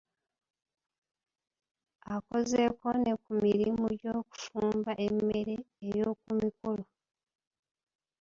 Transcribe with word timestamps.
Akozeeko 2.15 2.89
ne 3.03 3.13
ku 3.21 3.31
mirimu 3.43 3.85
gy'okufumba 3.99 4.91
emmere 5.05 5.55
ey'oku 5.87 6.29
mikolo 6.41 6.83